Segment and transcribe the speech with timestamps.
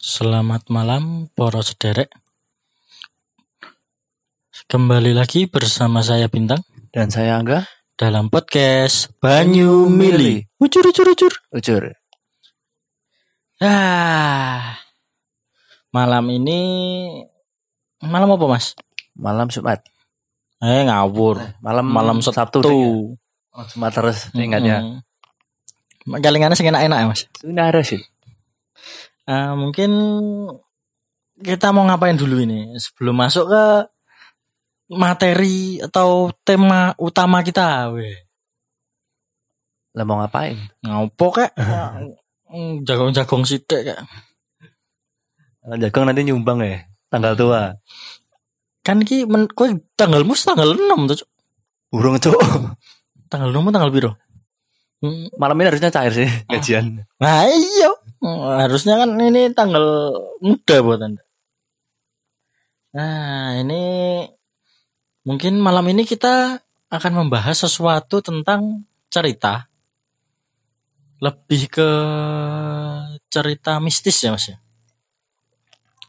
[0.00, 2.08] Selamat malam para sederek.
[4.64, 7.68] Kembali lagi bersama saya Bintang Dan saya Angga.
[8.00, 10.40] dalam podcast Banyu Mili.
[10.56, 11.32] Ucur ucur ucur.
[11.52, 11.82] Ucur.
[13.60, 14.80] Ah.
[15.92, 16.60] Malam ini
[18.00, 18.72] malam apa, Mas?
[19.12, 19.84] Malam Jumat.
[20.64, 21.60] Eh ngawur.
[21.60, 22.64] Malam Malam Sabtu.
[22.64, 22.72] Sabtu.
[22.72, 22.80] ya?
[23.52, 24.80] Oh, Jumat terus ingatnya.
[24.80, 26.24] Mm-mm.
[26.24, 27.28] Kalingannya sing enak-enak ya, Mas.
[27.44, 28.00] Ada sih.
[29.30, 29.90] Eh, mungkin
[31.38, 33.64] kita mau ngapain dulu ini sebelum masuk ke
[34.90, 38.26] materi atau tema utama kita, weh.
[39.94, 40.58] Lah mau ngapain?
[40.82, 41.54] Ngopo kek?
[42.50, 44.00] Mm, Jagong-jagong sithik kek.
[45.62, 46.82] Lah, Jagung nanti nyumbang ya.
[47.06, 47.78] Tanggal tua.
[48.82, 51.28] Kan iki men, kowe tanggalmu tanggal 6 tuh.
[51.94, 52.34] Burung cuk.
[53.30, 53.90] Tanggal 6 tanggal?
[55.00, 57.06] Hmm, Malam ini harusnya cair sih gajian.
[57.22, 57.90] Nah, iya.
[58.20, 60.12] Hmm, Harusnya kan ini tanggal
[60.44, 61.24] muda buat Anda.
[62.90, 63.82] Nah, ini
[65.24, 66.60] mungkin malam ini kita
[66.90, 69.70] akan membahas sesuatu tentang cerita.
[71.20, 71.88] Lebih ke
[73.28, 74.56] cerita mistis ya, Mas ya.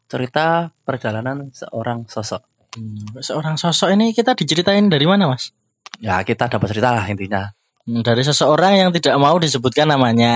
[0.07, 2.43] Cerita perjalanan seorang sosok.
[2.75, 5.51] Hmm, Seorang sosok ini kita diceritain dari mana, Mas?
[5.99, 7.51] Ya kita dapat cerita lah intinya.
[7.87, 10.35] Hmm, Dari seseorang yang tidak mau disebutkan namanya.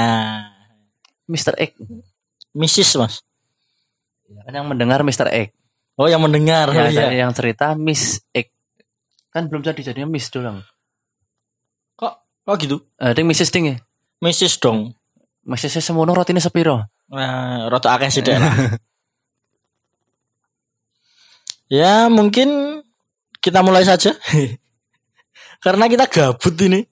[1.26, 1.54] Mr.
[1.58, 1.72] X.
[2.56, 2.90] Mrs.
[3.02, 3.16] Mas.
[4.26, 5.30] Ya, kan yang mendengar Mr.
[5.30, 5.54] X.
[5.96, 6.70] Oh, yang mendengar.
[6.72, 7.26] Ya, iya.
[7.26, 8.52] yang cerita Miss X.
[9.32, 10.64] Kan belum jadi jadinya Miss doang.
[12.46, 12.78] Oh, gitu.
[13.02, 13.50] Eh, ding Mrs.
[13.50, 13.78] ding ya.
[14.22, 14.62] Mrs.
[14.62, 14.94] dong.
[15.50, 15.82] Mrs.
[15.82, 16.86] semono rotine sepiro?
[17.10, 18.26] Nah, rada akeh sih
[21.70, 22.82] ya, mungkin
[23.42, 24.14] kita mulai saja.
[25.66, 26.86] Karena kita gabut ini.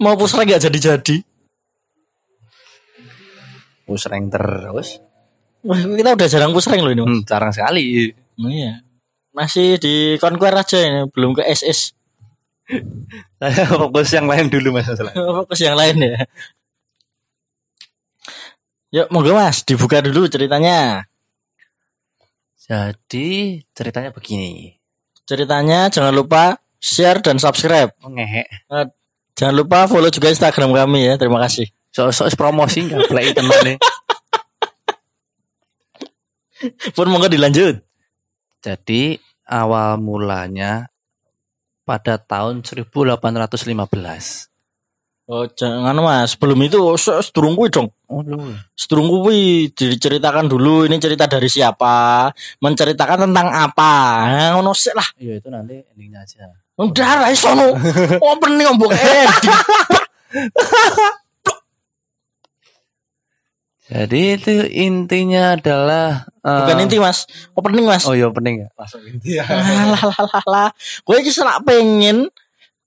[0.00, 1.16] Mau pusreng nggak jadi-jadi.
[3.92, 5.04] Pusreng terus.
[5.68, 7.04] Kita udah jarang pusreng loh ini.
[7.04, 7.12] Mas.
[7.12, 8.08] Hmm, jarang sekali.
[8.40, 8.80] Oh, iya.
[9.36, 11.92] Masih di Conquer aja ini, belum ke SS.
[13.40, 15.12] Saya fokus yang lain dulu mas masalah.
[15.44, 16.24] Fokus yang lain ya.
[18.92, 21.08] Yuk, monggo Mas, dibuka dulu ceritanya.
[22.60, 24.76] Jadi ceritanya begini.
[25.24, 27.92] Ceritanya jangan lupa share dan subscribe.
[28.04, 28.44] Oh, ngehe.
[29.32, 31.14] Jangan lupa follow juga Instagram kami ya.
[31.16, 31.72] Terima kasih.
[31.92, 33.76] So-so promosi nggak play teman.
[36.96, 37.84] Pun monggo dilanjut.
[38.62, 40.88] Jadi awal mulanya
[41.84, 44.48] pada tahun 1815.
[45.32, 46.34] Oh, jangan Mas.
[46.34, 47.88] Sebelum itu oh, se- sedurung kuwi dong.
[48.10, 48.52] Oh lu.
[48.74, 52.28] Sedurung kuwi diceritakan dulu ini cerita dari siapa,
[52.58, 53.94] menceritakan tentang apa.
[54.28, 55.08] Nah, ngono sik lah.
[55.20, 56.50] Iya itu nanti endingnya aja.
[56.74, 57.70] Udah lah iso no.
[58.34, 59.56] Opening ombok ending.
[63.92, 67.28] Jadi itu intinya adalah eh, Bukan inti Mas.
[67.52, 68.08] Opening Mas.
[68.08, 68.68] Oh iya pening ya.
[68.72, 69.44] Langsung inti ya.
[69.44, 70.68] Lah lah lah lah.
[71.04, 72.32] Gue serak pengen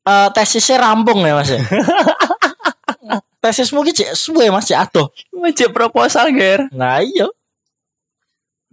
[0.01, 1.61] eh, tesisnya rampung ya Mas ya.
[3.45, 5.13] Tesismu ki cek suwe Mas cek adoh.
[5.37, 6.65] Macam proposal ger.
[6.73, 7.29] Nah iya.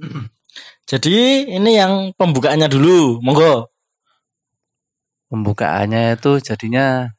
[0.88, 3.69] Jadi ini yang pembukaannya dulu, monggo.
[5.28, 7.12] Pembukaannya itu jadinya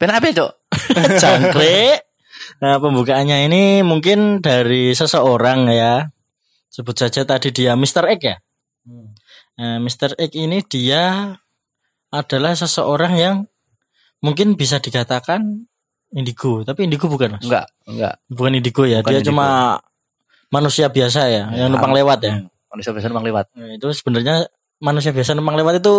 [0.00, 0.52] Kenapa cok?
[1.20, 2.09] Jangkrik.
[2.60, 6.08] Nah pembukaannya ini mungkin dari seseorang ya.
[6.70, 8.06] Sebut saja tadi dia Mr.
[8.14, 8.36] X ya.
[9.60, 10.16] Nah, Mr.
[10.16, 11.34] X ini dia
[12.08, 13.36] adalah seseorang yang
[14.24, 15.66] mungkin bisa dikatakan
[16.14, 17.44] indigo, tapi indigo bukan mas.
[17.44, 18.14] Enggak, enggak.
[18.30, 19.30] Bukan indigo ya, Bukan dia indigo.
[19.34, 19.78] cuma
[20.50, 22.34] manusia biasa ya, Ya, yang numpang lewat ya.
[22.70, 23.46] Manusia biasa numpang lewat.
[23.54, 24.36] Nah, itu sebenarnya
[24.80, 25.94] manusia biasa numpang lewat itu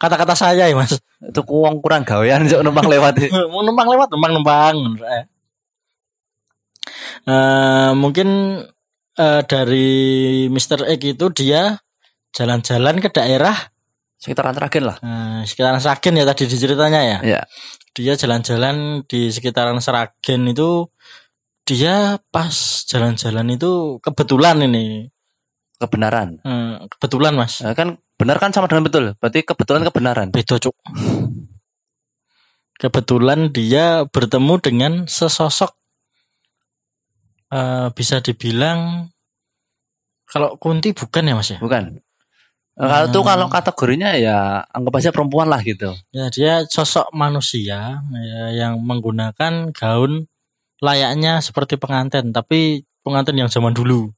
[0.00, 0.96] kata-kata saya ya mas.
[1.20, 3.18] Itu kuang kurang gawean numpang lewat.
[3.52, 4.74] mau numpang lewat numpang numpang
[7.26, 8.28] Eh, mungkin
[9.18, 9.90] eh, dari
[10.46, 10.86] Mr.
[10.86, 11.74] X itu dia
[12.30, 13.56] jalan-jalan ke daerah
[14.16, 14.96] Sekitaran terakhir lah.
[15.04, 17.18] eh, sekitaran Sragen ya tadi diceritanya ya.
[17.20, 17.40] Iya.
[17.92, 20.88] Dia jalan-jalan di sekitaran Sragen itu
[21.66, 22.54] dia pas
[22.86, 25.10] jalan-jalan itu kebetulan ini
[25.76, 26.40] Kebenaran.
[26.40, 29.12] Eh, kebetulan mas Nah, kan benar kan sama dengan betul.
[29.20, 30.32] Berarti kebetulan kebenaran.
[30.32, 30.72] beda cuk
[32.76, 35.76] kebetulan dia bertemu dengan sesosok
[37.50, 39.10] eh, bisa dibilang
[40.26, 42.02] kalau Kunti bukan ya mas ya Bukan.
[42.76, 43.30] Nah, Kalau tuh Hmm.
[43.32, 45.96] kalau kategorinya ya anggap aja perempuan lah gitu.
[46.12, 50.28] ya dia sosok manusia ya, yang menggunakan gaun
[50.84, 54.12] layaknya seperti pengantin tapi pengantin yang zaman dulu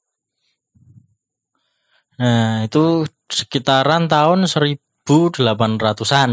[2.19, 6.32] nah itu sekitaran tahun 1800-an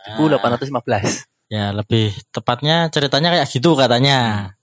[0.00, 1.28] Itu 815.
[1.52, 4.54] Ya lebih tepatnya ceritanya kayak gitu katanya.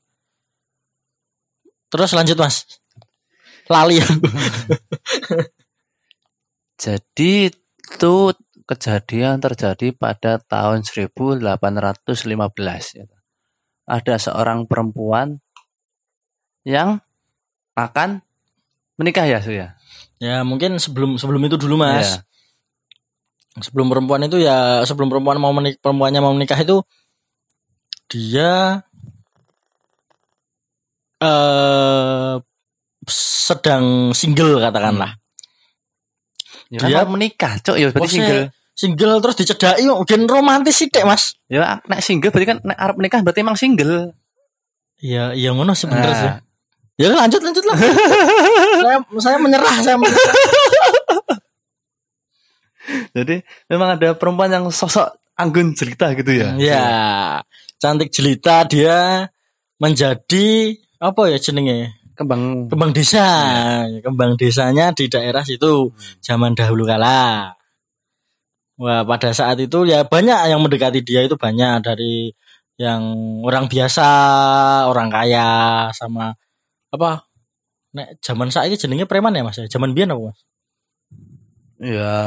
[1.87, 2.67] Terus lanjut mas.
[3.67, 4.23] Lali aku.
[6.83, 8.15] Jadi itu
[8.67, 11.39] kejadian terjadi pada tahun 1815.
[12.99, 13.05] ya.
[13.87, 15.39] Ada seorang perempuan
[16.67, 16.99] yang
[17.79, 18.19] akan
[18.99, 19.79] menikah ya, Su ya.
[20.19, 22.19] Ya mungkin sebelum sebelum itu dulu mas.
[22.19, 22.27] Iya.
[23.57, 26.83] Sebelum perempuan itu ya sebelum perempuan mau menik perempuannya mau menikah itu
[28.11, 28.83] dia
[31.17, 32.33] eh
[33.07, 35.15] sedang single katakanlah.
[36.67, 37.75] Ya, Dia- kan menikah, Cok.
[37.79, 38.43] Ya berarti single.
[38.77, 41.33] Single terus dicedai yuk gen romantis sih dek mas.
[41.49, 44.13] Ya nek single berarti kan nek arep menikah berarti emang single.
[45.01, 46.17] Iya iya ngono bener Nah.
[46.17, 46.31] sih.
[46.97, 47.77] Ya lanjut lanjut lah.
[48.85, 50.35] saya saya menyerah saya menyerah.
[53.17, 53.35] Jadi
[53.67, 56.53] memang ada perempuan yang sosok anggun cerita gitu ya.
[56.57, 56.85] Ya
[57.77, 59.29] cantik jelita dia
[59.77, 62.65] menjadi apa ya jenenge Kembang.
[62.65, 63.29] Kembang desa.
[64.01, 65.93] Kembang desanya di daerah situ
[66.25, 67.53] zaman dahulu kala.
[68.81, 72.33] Wah pada saat itu ya banyak yang mendekati dia itu banyak dari
[72.81, 73.01] yang
[73.45, 74.05] orang biasa
[74.89, 75.49] orang kaya
[75.93, 76.33] sama
[76.89, 77.29] apa?
[77.93, 79.69] Nek zaman saat ini jenenge preman ya mas ya?
[79.69, 80.39] Zaman biyen apa mas?
[81.77, 82.17] Ya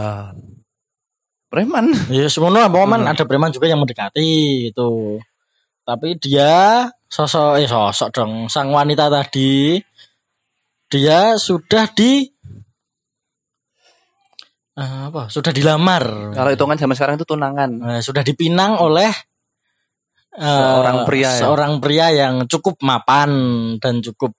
[1.50, 1.90] preman.
[2.14, 3.10] ya semuanya apa man Hmm.
[3.10, 5.18] ada preman juga yang mendekati itu.
[5.82, 8.46] Tapi dia sosok eh sosok dong.
[8.46, 9.82] Sang wanita tadi.
[10.90, 12.26] Dia sudah di
[14.78, 15.26] eh, apa?
[15.26, 16.34] Sudah dilamar.
[16.34, 17.70] Kalau hitungan zaman sekarang itu tunangan.
[17.98, 19.10] Eh, sudah dipinang oleh
[20.38, 21.30] eh, Seorang pria ya?
[21.42, 23.30] seorang pria yang cukup mapan
[23.82, 24.34] dan cukup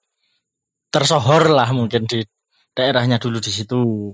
[0.92, 2.24] tersohor lah mungkin di
[2.72, 4.12] daerahnya dulu di situ.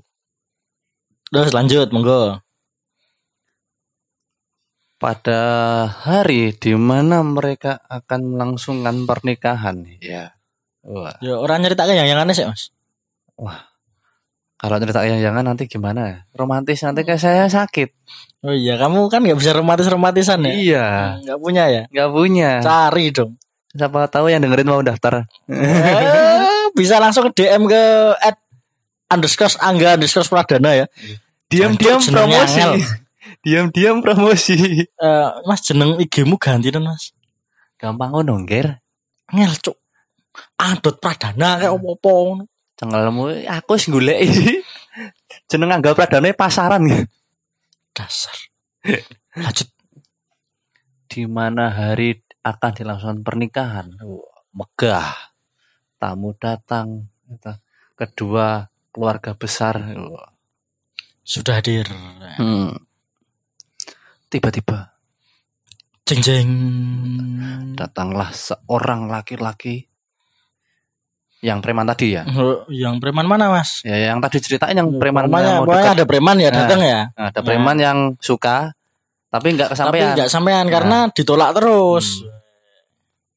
[1.30, 2.47] Terus lanjut monggo
[4.98, 5.42] Pada
[5.86, 10.34] hari di mana mereka akan melangsungkan pernikahan, ya.
[10.82, 12.74] Wah, ya orang nyeritakan yang yang aneh sih mas
[14.58, 16.02] kalau cerita yang jangan nanti gimana?
[16.10, 16.18] ya?
[16.34, 17.94] Romantis nanti kayak saya sakit.
[18.42, 20.54] Oh iya, kamu kan nggak bisa romantis-romantisan ya?
[20.58, 20.88] Iya,
[21.22, 21.84] Nggak punya ya?
[21.94, 22.50] nggak punya.
[22.66, 23.38] Cari dong.
[23.78, 25.30] Siapa tahu yang dengerin mau daftar.
[25.46, 27.84] Eh, bisa langsung ke DM ke
[28.18, 28.42] at
[29.14, 30.86] underscore angga underscore pradana ya.
[31.54, 32.82] Diam-diam Jancuk, jenengnya promosi.
[33.44, 34.84] Diam-diam promosi.
[34.84, 37.13] Eh, mas jeneng IG-mu ganti dong mas.
[37.78, 38.81] Gampang ngono, Nger.
[39.34, 39.78] Ngel cuk.
[40.57, 42.45] Adot pradana kayak opo-opo.
[42.78, 44.62] Cengelmu aku wis goleki.
[45.50, 46.86] Jeneng Angga Pradana pasaran.
[47.94, 48.38] Dasar.
[49.42, 49.69] Lanjut.
[51.10, 53.88] Di mana hari akan dilangsungkan pernikahan.
[54.54, 55.13] Megah.
[55.98, 57.10] Tamu datang.
[57.98, 59.81] Kedua keluarga besar.
[61.25, 61.90] Sudah hadir.
[62.38, 62.87] Hmm.
[64.28, 64.92] Tiba-tiba
[66.04, 66.50] Jeng jeng.
[67.76, 69.92] datanglah seorang laki-laki
[71.38, 72.24] yang preman tadi ya.
[72.26, 73.84] Oh, Yang preman mana mas?
[73.84, 75.96] Ya yang tadi ceritain yang preman Pokoknya, yang mau pokoknya dekat.
[75.96, 76.58] ada preman ya Nah.
[76.58, 77.00] datang ya.
[77.12, 78.72] Nah, ada preman yang suka
[79.28, 80.10] tapi nggak Tapi kesampaian.
[80.16, 82.24] nggak sampean karena ditolak terus.
[82.24, 82.32] Hmm.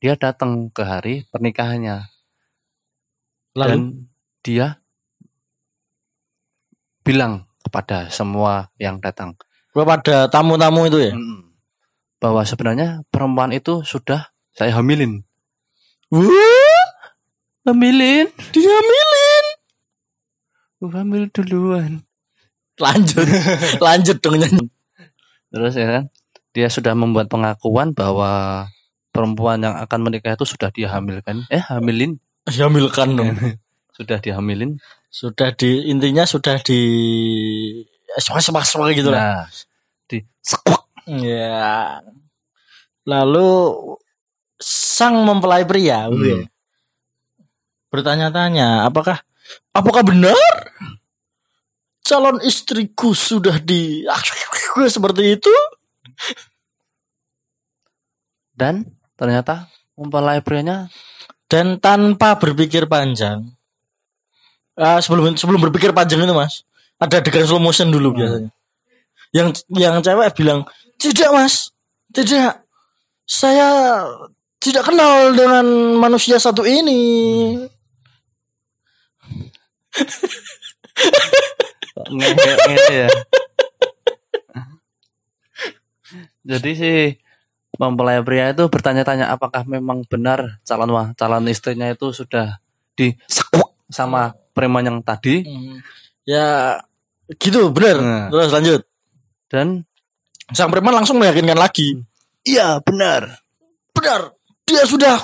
[0.01, 2.07] Dia datang ke hari pernikahannya
[3.53, 3.81] Lalu dan
[4.41, 4.67] dia
[7.03, 9.35] bilang kepada semua yang datang
[9.71, 11.13] kepada tamu-tamu itu ya.
[11.15, 11.51] "Mm,
[12.21, 15.25] bahwa sebenarnya perempuan itu sudah saya hamilin.
[16.13, 16.87] Wah,
[17.65, 18.29] Hamilin?
[18.51, 19.47] dihamilin.
[20.81, 22.03] Gua hamil duluan.
[22.81, 23.29] Lanjut,
[23.85, 24.67] lanjut dong nyanyi.
[25.53, 26.05] Terus ya kan,
[26.57, 28.65] dia sudah membuat pengakuan bahwa
[29.13, 31.45] perempuan yang akan menikah itu sudah dia hamilkan.
[31.53, 32.17] Eh, hamilin.
[32.49, 33.37] Dihamilkan dong.
[34.01, 34.81] Sudah dihamilin.
[35.13, 36.81] Sudah di intinya sudah di
[38.19, 39.23] semak semak gitu lah.
[39.23, 39.45] Nah,
[40.11, 40.83] di sekuak.
[41.07, 42.03] Ya.
[43.07, 43.49] Lalu
[44.61, 46.21] sang mempelai pria Hmm.
[46.21, 46.39] ya,
[47.89, 49.19] bertanya-tanya, apakah
[49.73, 50.37] apakah benar
[52.05, 54.05] calon istriku sudah di
[54.95, 55.55] seperti itu?
[58.55, 58.85] Dan
[59.17, 60.93] ternyata mempelai prianya
[61.51, 63.43] Dan tanpa berpikir panjang,
[64.79, 66.63] eh, sebelum sebelum berpikir panjang itu mas,
[67.01, 68.53] ada adegan slow motion dulu biasanya.
[69.33, 70.69] Yang yang cewek bilang
[71.01, 71.73] tidak mas,
[72.13, 72.61] tidak,
[73.25, 74.05] saya
[74.61, 75.65] tidak kenal dengan
[75.97, 77.01] manusia satu ini.
[82.11, 83.09] ngehe ngehe ya.
[86.41, 86.93] Jadi si
[87.81, 92.61] mempelai pria itu bertanya-tanya apakah memang benar calon wa- calon istrinya itu sudah
[92.93, 95.49] disekuak sama preman yang tadi
[96.29, 96.79] Ya
[97.39, 97.97] gitu benar.
[98.01, 98.27] Nah.
[98.33, 98.81] Terus lanjut.
[99.51, 99.87] dan
[100.51, 102.03] Sang preman langsung meyakinkan lagi.
[102.43, 103.39] iya benar
[103.95, 104.35] Benar,
[104.67, 105.19] dia sudah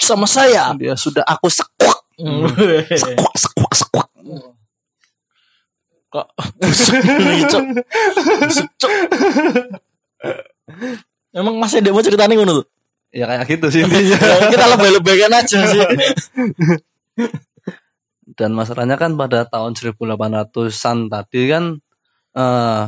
[0.00, 0.72] sama saya.
[0.74, 2.00] Dia sudah aku sekuak,
[3.04, 4.08] sekuak, sekuak, sekuak.
[6.08, 6.26] Kok?
[6.64, 7.04] Busuk,
[8.80, 8.92] Cuk.
[11.36, 12.66] Emang masih ada mau ceritanya ngono tuh?
[13.12, 14.16] Ya kayak gitu sih intinya.
[14.48, 15.80] Kita lebay-lebaykan aja sih.
[18.28, 21.64] Dan masalahnya kan pada tahun 1800-an tadi kan
[22.34, 22.82] eh,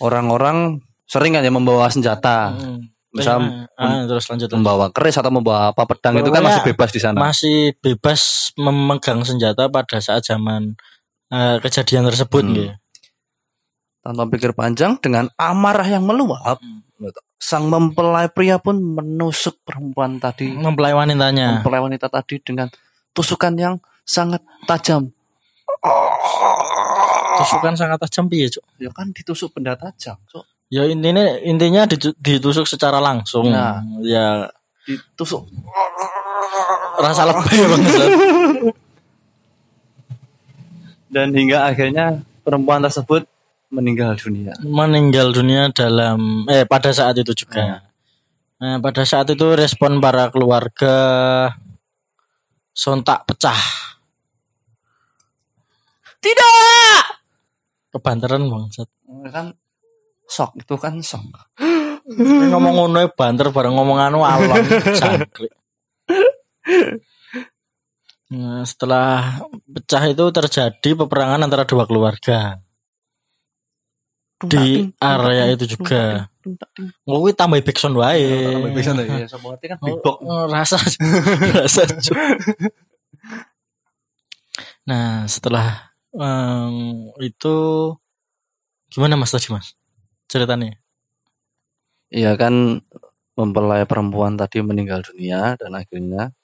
[0.00, 2.54] orang-orang sering kan ya membawa senjata.
[3.10, 4.54] Misal ah, terus lanjut lanjut.
[4.54, 7.18] membawa keris atau membawa apa pedang itu kan masih bebas di sana.
[7.18, 10.74] Masih bebas memegang senjata pada saat zaman
[11.28, 12.54] eh, kejadian tersebut Hmm.
[12.54, 12.70] gitu.
[14.00, 16.56] Tanpa pikir panjang dengan amarah yang meluap,
[17.36, 21.60] sang mempelai pria pun menusuk perempuan tadi, Mempelai wanitanya.
[21.60, 22.72] mempelai wanita tadi dengan
[23.12, 23.76] tusukan yang
[24.10, 25.14] sangat tajam.
[27.38, 28.66] Tusukan sangat tajam piye, Cuk?
[28.82, 30.42] Ya kan ditusuk benda tajam, Cuk.
[30.70, 33.50] Ya intinya intinya ditu- ditusuk secara langsung.
[33.50, 33.82] Nah.
[34.02, 34.50] Ya
[34.86, 35.46] Ditusuk.
[36.98, 37.94] rasa lebay banget.
[41.10, 43.26] Dan hingga akhirnya perempuan tersebut
[43.70, 44.54] meninggal dunia.
[44.62, 47.86] meninggal dunia dalam eh pada saat itu juga.
[48.60, 50.94] Nah, pada saat itu respon para keluarga
[52.70, 53.56] sontak pecah.
[56.20, 57.02] Tidak.
[57.90, 58.88] Kebanteran bangsat.
[59.32, 59.56] Kan
[60.30, 61.24] sok itu kan sok.
[62.10, 64.62] Ini ngomong ngono ya banter bareng ngomong anu alon
[64.94, 65.52] jangkrik.
[68.30, 72.62] Nah, setelah pecah itu terjadi peperangan antara dua keluarga
[74.40, 76.30] di area itu juga.
[77.04, 78.70] Ngomongin tambah backsound wae.
[78.72, 80.16] Bisa ya, kan Oh, bebok.
[80.24, 80.78] oh, rasa
[81.58, 81.84] rasa
[84.88, 86.74] nah setelah em,
[87.22, 87.54] itu
[88.90, 89.74] gimana mas tadi mas
[90.30, 90.78] ceritanya
[92.10, 92.82] Iya kan
[93.38, 96.34] mempelai perempuan tadi meninggal dunia dan akhirnya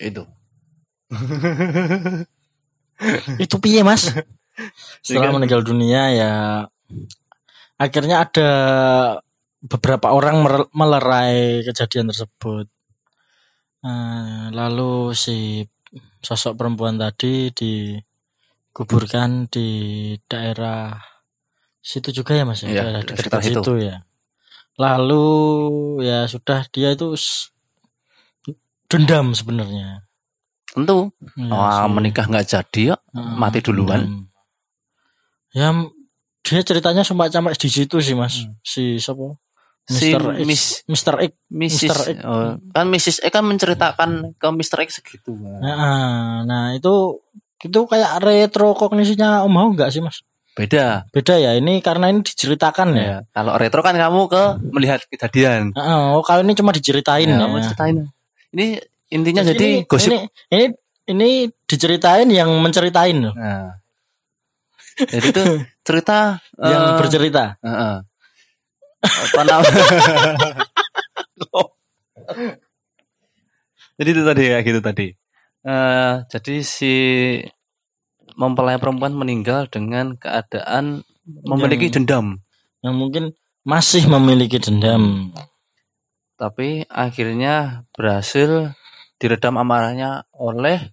[0.00, 0.24] itu.
[3.44, 4.12] itu piye mas
[5.02, 5.36] setelah Iya.
[5.36, 6.32] meninggal dunia ya
[7.80, 8.50] akhirnya ada
[9.62, 10.42] beberapa orang
[10.72, 12.66] melerai kejadian tersebut
[13.82, 15.66] Eh, lalu si
[16.22, 19.68] sosok perempuan tadi dikuburkan di
[20.24, 20.96] daerah
[21.82, 23.60] situ juga ya mas ya, Iya, daerah dekat situ.
[23.60, 23.96] situ ya
[24.80, 25.26] lalu
[26.06, 27.12] ya sudah dia itu
[28.88, 30.04] dendam sebenarnya
[30.72, 31.12] Tentu.
[31.36, 32.96] Ya, si- menikah nggak jadi ya.
[33.12, 34.08] Heeh, mati duluan.
[34.08, 34.24] dendam.
[35.52, 35.68] Ya
[36.40, 38.56] dia ceritanya cuma sampai di situ sih mas Hmm.
[38.64, 39.36] si siapa
[39.82, 40.22] Si Mr.
[40.38, 41.14] X Miss Mr.
[41.26, 41.82] X Mrs.
[41.90, 41.98] Mr.
[42.14, 42.16] X.
[42.22, 43.16] oh, kan Mrs.
[43.18, 44.78] X kan menceritakan ke Mr.
[44.86, 45.34] X segitu.
[45.38, 47.18] nah, nah itu
[47.62, 50.22] itu kayak retro kognisinya Om Hao enggak sih mas
[50.52, 51.08] Beda.
[51.08, 53.18] beda ya ini karena ini diceritakan ya Ya.
[53.32, 55.72] Kalau retro kan kamu ke melihat kejadian.
[55.72, 57.96] Heeh, oh kalau ini cuma diceritain Ya, ya, kamu ceritain.
[58.52, 58.66] Ini
[59.08, 60.12] intinya Jadi jadi ini, gosip.
[60.12, 60.18] ini,
[60.52, 60.64] ini
[61.08, 61.30] ini
[61.64, 63.80] diceritain yang menceritain loh Nah.
[64.92, 65.44] Jadi itu
[65.88, 67.94] cerita yang eh, bercerita Heeh.
[69.02, 69.42] Apa
[73.98, 75.06] jadi itu tadi kayak gitu tadi.
[75.62, 76.94] Eh, jadi si
[78.34, 82.26] mempelai perempuan meninggal dengan keadaan memiliki Yang- dendam,
[82.82, 83.24] yang mungkin
[83.62, 85.30] masih memiliki dendam.
[86.40, 88.74] Tapi akhirnya berhasil
[89.22, 90.90] diredam amarahnya oleh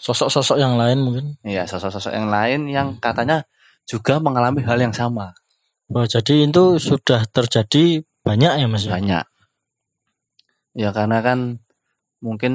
[0.00, 1.26] sosok-sosok yang lain mungkin.
[1.44, 3.44] Ya sosok-sosok yang lain yang katanya
[3.84, 5.36] juga mengalami hal yang sama.
[5.88, 8.82] Oh, jadi itu sudah terjadi banyak ya Mas?
[8.82, 8.98] ya?
[8.98, 9.24] banyak
[10.74, 11.38] ya karena kan
[12.18, 12.52] mungkin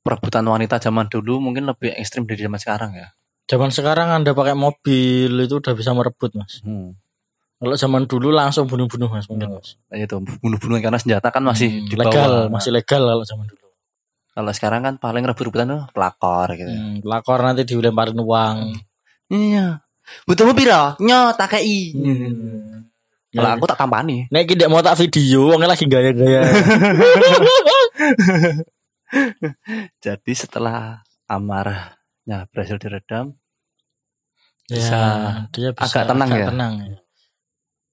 [0.00, 3.08] perebutan wanita zaman dulu mungkin lebih ekstrim dari zaman sekarang ya
[3.44, 6.62] Zaman sekarang Anda pakai mobil itu udah bisa merebut Mas.
[6.62, 6.94] hmm.
[7.58, 9.74] Kalau zaman dulu langsung bunuh-bunuh Mas mungkin Mas.
[9.90, 12.54] itu bunuh-bunuh karena senjata kan masih Hmm, di legal, bawah.
[12.54, 13.66] masih legal kalau zaman dulu.
[14.30, 18.56] kalau sekarang kan paling rebut-rebutan tuh pelakor gitu Hmm, pelakor nanti dilemparin uang.
[19.28, 19.82] iya
[20.24, 22.82] butuh mobil lah nyo tak kei Hmm.
[23.30, 26.42] kalau aku tak tampani Nek tidak mau tak video, wongnya lagi gaya-gaya.
[30.02, 33.34] jadi setelah amarahnya berhasil diredam
[34.66, 35.00] ya, Bisa
[35.54, 36.46] dia bisa agak tenang ya?
[36.50, 36.98] tenang ya.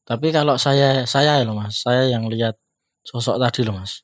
[0.07, 2.55] Tapi kalau saya saya loh Mas, saya yang lihat
[3.03, 4.01] sosok tadi loh Mas.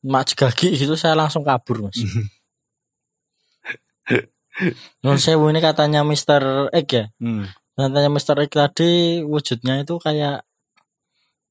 [0.00, 1.98] Mak jegagi gitu saya langsung kabur Mas.
[5.00, 6.68] Non sewu ini katanya Mr.
[6.70, 7.04] X ya.
[7.16, 7.44] hmm.
[7.72, 8.36] Katanya Mr.
[8.42, 8.90] X tadi
[9.22, 10.42] wujudnya itu kayak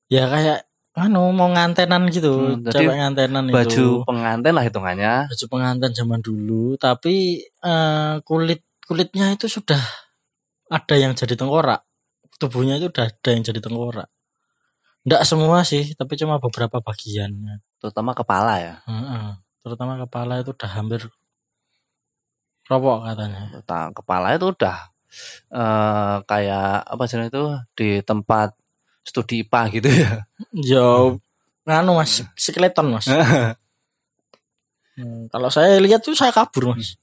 [0.07, 3.87] ya kayak anu mau ngantenan gitu, Hmm, cewek ngantenan baju itu.
[4.01, 9.77] pengantin lah hitungannya Baju pengantin zaman dulu, tapi eh, kulit kulitnya itu sudah
[10.67, 11.85] ada yang jadi tengkorak.
[12.37, 14.09] Tubuhnya itu udah ada yang jadi tengkorak.
[15.03, 17.61] Enggak semua sih, tapi cuma beberapa bagiannya.
[17.77, 18.75] Terutama kepala ya.
[18.83, 19.37] Heeh.
[19.61, 21.07] Terutama kepala itu udah hampir
[22.67, 23.41] ropok katanya.
[23.51, 24.77] Terutama kepala itu udah
[25.49, 27.43] eh kayak apa sih itu
[27.73, 28.53] di tempat
[29.01, 30.11] studi IPA gitu ya.
[30.51, 30.87] Yo,
[31.63, 33.07] nganu mas, skeleton mas.
[34.97, 36.97] Hmm, kalau saya lihat tuh saya kabur mas.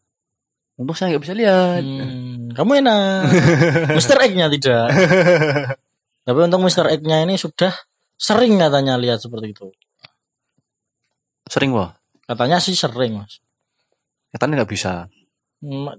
[0.74, 1.82] Untuk saya nggak bisa lihat.
[1.86, 3.22] Hmm, kamu enak.
[3.98, 4.90] Mister Egg-nya tidak.
[6.26, 7.70] Tapi untuk Mister Egg-nya ini sudah
[8.18, 9.70] sering katanya lihat seperti itu.
[11.46, 11.94] Sering wah.
[12.26, 13.38] Katanya sih sering mas.
[14.34, 15.06] Katanya nggak bisa.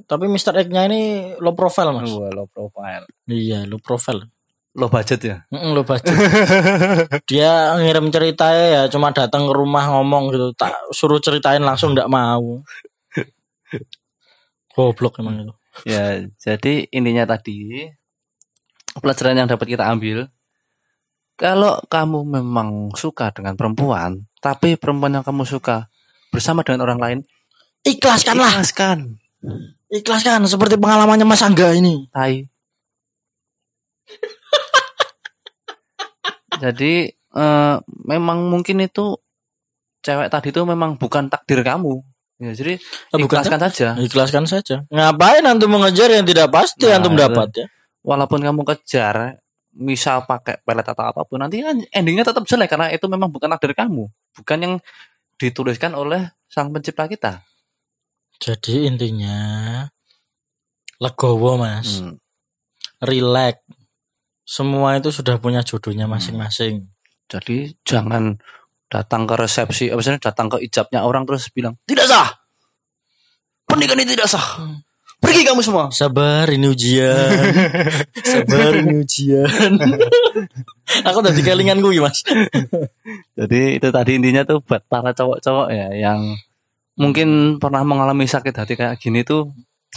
[0.06, 2.12] Tapi Mister Egg-nya ini low profile mas.
[2.12, 3.06] Low profile.
[3.26, 4.30] Iya low profile.
[4.76, 5.38] Low budget ya.
[5.56, 6.12] Mm lo baca.
[7.32, 10.52] Dia ngirim cerita ya cuma datang ke rumah ngomong gitu.
[10.52, 12.60] Tak suruh ceritain langsung ndak mau.
[14.76, 15.56] Goblok emang itu.
[15.88, 17.88] ya, jadi intinya tadi
[18.96, 20.28] pelajaran yang dapat kita ambil
[21.36, 25.92] kalau kamu memang suka dengan perempuan, tapi perempuan yang kamu suka
[26.32, 27.20] bersama dengan orang lain,
[27.84, 28.56] Ikhlaskanlah.
[28.56, 29.20] ikhlaskan.
[29.92, 32.10] Ikhlaskan seperti pengalamannya Mas Angga ini.
[32.10, 32.50] Tai.
[36.56, 37.76] Jadi eh,
[38.08, 39.20] memang mungkin itu
[40.06, 42.02] cewek tadi itu memang bukan takdir kamu.
[42.36, 42.76] Ya, jadi
[43.16, 43.88] Ah, bukan ikhlaskan saja.
[43.96, 44.76] Ikhlaskan saja.
[44.92, 47.66] Ngapain antum mengejar yang tidak pasti Nah, antum dapat ya?
[48.04, 49.40] Walaupun kamu kejar,
[49.72, 53.50] misal pakai pelet atau apa pun, nanti kan endingnya tetap jelek karena itu memang bukan
[53.50, 54.74] takdir kamu, bukan yang
[55.40, 57.42] dituliskan oleh sang pencipta kita.
[58.40, 59.38] Jadi intinya
[61.00, 62.20] legowo mas, Hmm.
[63.04, 63.60] relax.
[64.46, 66.86] Semua itu sudah punya jodohnya masing-masing.
[67.26, 68.38] Jadi jangan
[68.86, 72.30] datang ke resepsi, apa sih, datang ke ijabnya orang terus bilang tidak sah,
[73.66, 74.86] pernikahan ini tidak sah, Hmm.
[75.18, 75.90] pergi kamu semua.
[75.90, 77.18] Sabar ini ujian.
[78.30, 79.74] Sabar ini ujian.
[81.10, 82.22] Aku tadi kelingan gue mas.
[83.34, 86.38] Jadi itu tadi intinya tuh buat para cowok-cowok ya yang
[86.96, 89.54] mungkin pernah mengalami sakit hati kayak gini tuh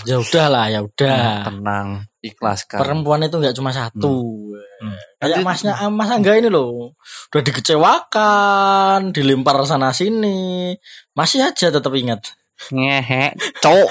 [0.07, 1.43] Ya udah lah, ya udah.
[1.43, 2.79] tenang, ikhlaskan.
[2.79, 4.47] Perempuan itu nggak cuma satu.
[4.79, 4.95] Hmm.
[5.19, 6.95] Kayak Nanti- masnya ah, Mas Angga ini loh,
[7.27, 10.71] udah dikecewakan, dilempar sana sini,
[11.13, 12.31] masih aja tetap ingat.
[12.71, 13.91] ngehe cowok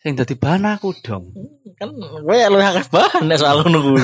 [0.00, 1.32] sing dadi bahan aku dong
[1.74, 3.92] Kan gue lu akeh bahan ya soal nunggu.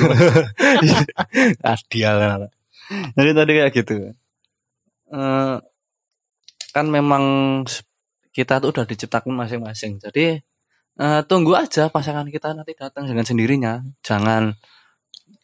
[1.89, 2.11] dia
[3.15, 3.93] jadi tadi kayak gitu
[5.11, 5.55] Eh,
[6.71, 7.23] kan memang
[8.31, 10.39] kita tuh udah diciptakan masing-masing jadi
[10.97, 14.55] eh, tunggu aja pasangan kita nanti datang dengan sendirinya jangan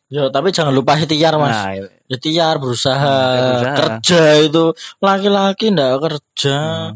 [0.08, 1.52] Yo, tapi jangan lupa ikhtiar mas.
[1.52, 1.84] nah.
[2.08, 3.76] Ikhtiar berusaha, Nah, berusaha.
[3.76, 4.72] kerja itu
[5.04, 6.96] laki-laki ndak kerja,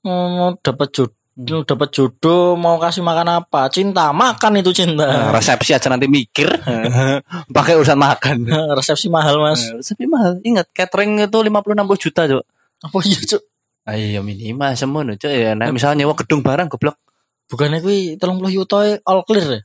[0.00, 3.68] mau dapat jodoh, dapat jodoh, mau kasih makan apa?
[3.68, 5.06] Cinta, makan itu Nah, cinta.
[5.36, 6.48] resepsi aja nanti mikir
[7.56, 9.60] pakai urusan makan Resepsi mahal mas.
[9.60, 12.44] Nah, resepsi mahal ingat catering itu 50-60 juta cok
[12.88, 13.42] Apa iya cuk?
[13.86, 15.54] Ayo minimal semono cok ya.
[15.54, 16.98] Nah, misalnya nyewa gedung barang goblok.
[17.46, 19.60] Bukannya kuwi 30 juta all clear ya?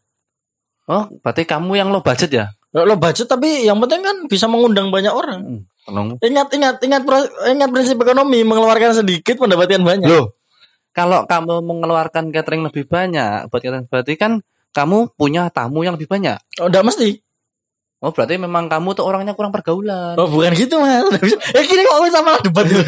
[0.86, 2.46] Oh, berarti kamu yang lo budget ya?
[2.72, 5.42] Lo, budget tapi yang penting kan bisa mengundang banyak orang.
[5.42, 6.08] Hmm, tolong.
[6.22, 10.06] Ingat ingat ingat pro- ingat prinsip ekonomi mengeluarkan sedikit mendapatkan banyak.
[10.08, 10.38] Loh,
[10.94, 16.08] kalau kamu mengeluarkan catering lebih banyak buat catering berarti kan kamu punya tamu yang lebih
[16.08, 16.38] banyak.
[16.62, 17.20] Oh, enggak mesti.
[18.02, 20.18] Oh, berarti memang kamu tuh orangnya kurang pergaulan.
[20.18, 21.06] Oh, bukan gitu, Mas.
[21.14, 21.38] Nggak bisa.
[21.54, 22.84] Ya gini kok kita malah debat gitu.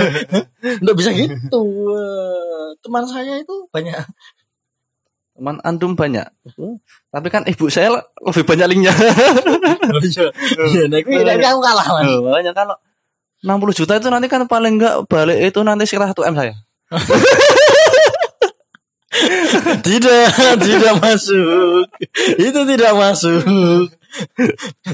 [0.82, 1.62] Enggak bisa gitu.
[1.94, 3.94] Eh, Teman saya itu banyak.
[5.38, 6.26] Teman antum banyak.
[7.14, 8.94] Tapi kan ibu saya lebih banyak linknya.
[8.94, 10.34] Oh iya.
[10.90, 12.10] Iya, kuwi nek aku kalah, Mas.
[12.18, 12.76] Makanya kalau
[13.46, 16.54] 60 juta itu nanti kan paling enggak balik itu nanti sekitar 1 M saya.
[19.82, 20.26] Tidak,
[20.68, 21.86] tidak masuk.
[22.38, 23.90] Itu tidak masuk.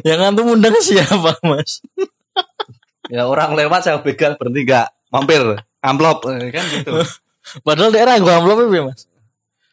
[0.01, 1.83] Yang antum undang siapa, Mas?
[3.09, 5.41] Ya orang lewat saya begal berhenti enggak mampir
[5.81, 7.01] amplop eh, kan gitu.
[7.65, 9.09] Padahal daerah gua amplop ya, Mas.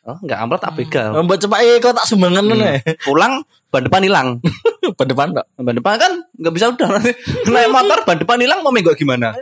[0.02, 1.10] Oh, enggak amplop tak begal.
[1.14, 2.58] Mbak cepat eh kok tak sumbangan Hmm.
[2.58, 2.78] nih.
[3.02, 4.28] Pulang ban depan hilang.
[4.98, 5.44] Pada depan, Pak.
[5.58, 7.10] Ban depan kan nggak bisa udah nanti
[7.44, 9.34] naik motor ban depan hilang mau menggok gimana?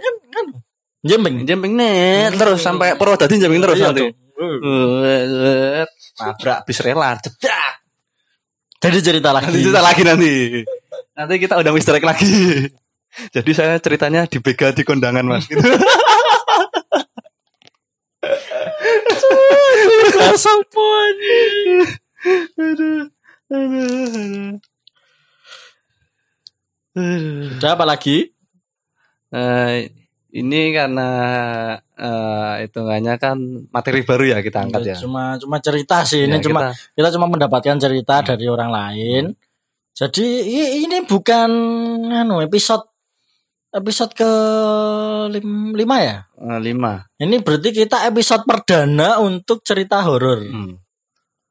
[1.05, 1.45] Jembeng.
[1.45, 4.01] Jemping nih terus sampai Purwodadi jemping terus Iya, nanti.
[4.01, 4.24] tuh.
[6.15, 7.75] Nabrak bis rela cedak.
[8.83, 9.47] Jadi cerita lagi.
[9.49, 10.65] Nanti cerita lagi nanti.
[11.15, 12.67] Nanti kita udah Mister lagi.
[13.31, 15.47] Jadi saya ceritanya di bega di kondangan mas.
[15.47, 15.63] Gitu.
[15.63, 15.79] Aduh,
[22.59, 23.07] aduh, aduh.
[23.55, 24.59] Aduh.
[27.59, 28.31] Udah apa lagi?
[29.35, 29.91] Eh,
[30.35, 31.09] ini karena
[31.95, 33.39] eh, hitungannya kan
[33.71, 34.97] materi baru ya kita angkat ya.
[34.99, 39.25] Cuma cuma cerita sih ini Ya, cuma kita- kita cuma mendapatkan cerita dari orang lain
[39.95, 41.51] Jadi i- ini bukan
[42.11, 42.83] anu episode
[43.71, 44.31] episode ke
[45.31, 46.17] lim- lima ya.
[46.35, 46.99] Eh, lima.
[47.15, 50.43] Ini berarti kita episode perdana untuk cerita horor.
[50.43, 50.75] Hmm.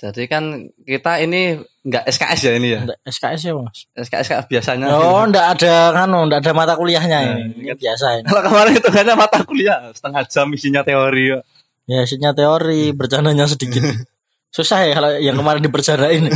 [0.04, 0.44] Jadi kan
[0.84, 1.56] kita ini
[1.88, 2.80] nggak SKS ya ini ya.
[2.84, 3.88] Nggak, SKS ya mas.
[3.96, 4.92] SKS kayak biasanya.
[4.92, 7.56] Oh, ndak ada kan, ndak ada mata kuliahnya Nah, ini.
[7.56, 8.26] ini kan- biasa ini.
[8.28, 11.32] Kalau kemarin itu hanya mata kuliah setengah jam isinya teori.
[11.32, 11.40] ya.
[11.88, 13.80] Ya, isinya teori, bercandanya sedikit.
[14.56, 16.24] Susah ya kalau yang kemarin dipercarain.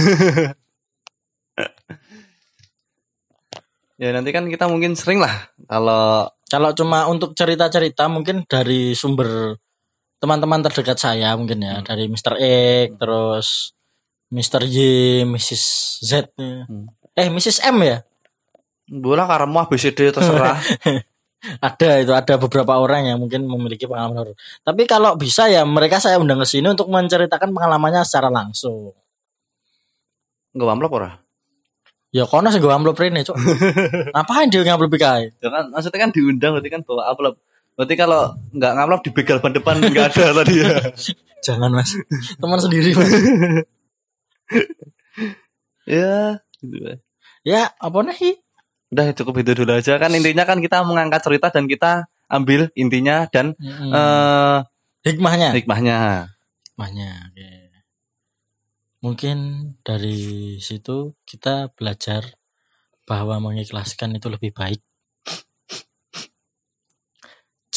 [3.98, 9.58] Ya nanti kan kita mungkin sering lah kalau Kalau cuma untuk cerita-cerita mungkin dari sumber
[10.18, 12.34] teman-teman terdekat saya mungkin ya, dari Mr.
[12.38, 13.48] X, terus
[14.34, 14.62] Mr.
[14.68, 14.78] Y,
[15.24, 15.64] Mrs.
[16.04, 16.34] Z.
[16.38, 16.90] Hmm.
[17.18, 17.64] Eh, Mrs.
[17.68, 18.02] M ya?
[18.88, 20.58] bola karena ABCD terserah.
[21.62, 24.36] Ada itu ada beberapa orang yang mungkin memiliki pengalaman horor.
[24.66, 28.92] Tapi kalau bisa ya mereka saya undang ke sini untuk menceritakan pengalamannya secara langsung.
[30.58, 31.12] Enggak amplop ora?
[32.10, 33.38] Ya kono sing gue amplop rene, Cuk.
[34.18, 35.38] Ngapain dia ngamplop kae?
[35.38, 37.38] Ya kan maksudnya kan diundang berarti kan bawa amplop.
[37.78, 40.76] Berarti kalau nggak ngamplop di begal ban depan nggak ada tadi ya.
[41.46, 41.94] Jangan, Mas.
[42.42, 43.08] Teman sendiri, Mas.
[45.88, 46.76] ya, gitu.
[46.82, 46.94] ya.
[47.48, 48.42] Ya, apa nih?
[48.92, 53.28] Udah cukup itu dulu aja kan intinya kan kita mengangkat cerita dan kita ambil intinya
[53.28, 53.92] dan Hmm.
[53.92, 54.58] eh
[55.08, 55.56] Hikmahnya.
[55.56, 55.98] hikmahnya.
[56.76, 57.12] Hikmahnya.
[57.32, 57.50] oke.
[59.00, 59.38] Mungkin
[59.86, 62.36] dari situ kita belajar
[63.08, 64.84] bahwa mengikhlaskan itu lebih baik.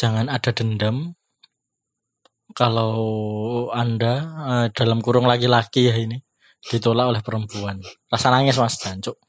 [0.00, 1.12] Jangan ada dendam.
[2.56, 2.96] Kalau
[3.68, 4.14] Anda
[4.48, 6.16] eh, dalam kurung laki-laki ya ini
[6.72, 7.84] ditolak oleh perempuan.
[8.08, 9.20] Rasa nangis Mas Jancuk.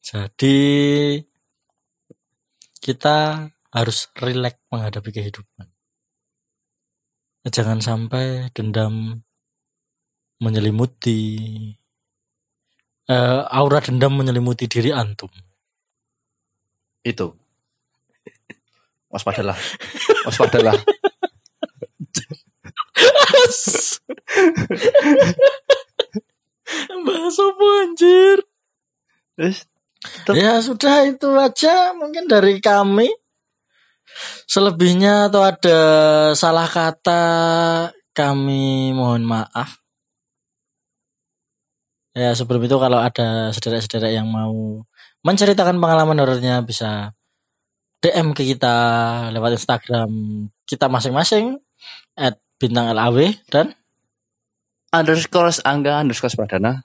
[0.00, 0.58] Jadi
[2.80, 5.68] kita harus rileks menghadapi kehidupan.
[7.44, 9.20] Jangan sampai dendam
[10.40, 11.20] menyelimuti
[13.04, 15.28] eh, aura dendam menyelimuti diri antum.
[17.02, 17.34] Itu.
[19.12, 19.58] Waspadalah.
[20.26, 20.78] Waspadalah.
[27.06, 28.38] Bahas apa anjir?
[30.34, 33.10] Ya sudah itu aja mungkin dari kami.
[34.44, 35.80] Selebihnya atau ada
[36.36, 37.24] salah kata
[38.12, 39.80] kami mohon maaf.
[42.12, 44.84] Ya sebelum itu kalau ada saudara-saudara yang mau
[45.22, 47.14] menceritakan pengalaman horornya bisa
[48.02, 48.74] DM ke kita
[49.30, 50.10] lewat Instagram
[50.66, 51.62] kita masing-masing
[52.18, 53.74] at bintang LAW dan
[54.90, 56.82] underscore angga underscore pradana.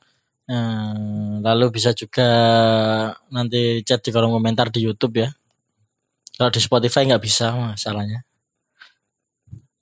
[0.48, 2.30] Eh, lalu bisa juga
[3.30, 5.30] nanti chat di kolom komentar di YouTube ya.
[6.38, 8.24] Kalau di Spotify nggak bisa masalahnya.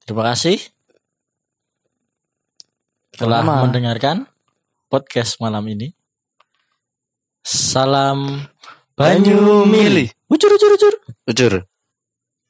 [0.05, 0.57] Terima kasih
[3.15, 3.63] telah Sama.
[3.63, 4.27] mendengarkan
[4.91, 5.94] podcast malam ini.
[7.45, 8.41] Salam
[8.97, 10.09] Banyu Mili.
[10.29, 10.93] Ucur ucur ucur.
[11.29, 11.63] Jujur.